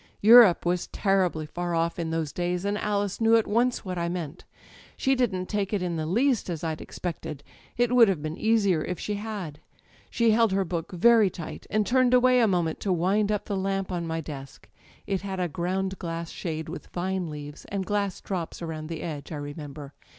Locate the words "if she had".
8.83-9.59